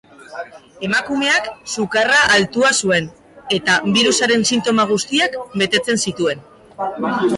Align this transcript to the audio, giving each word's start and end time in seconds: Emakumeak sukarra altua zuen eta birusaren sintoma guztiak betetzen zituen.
Emakumeak 0.85 1.49
sukarra 1.73 2.21
altua 2.37 2.71
zuen 2.85 3.09
eta 3.59 3.75
birusaren 3.99 4.49
sintoma 4.53 4.87
guztiak 4.93 5.37
betetzen 5.65 6.03
zituen. 6.07 6.43